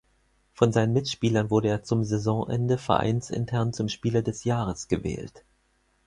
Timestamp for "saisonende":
2.03-2.79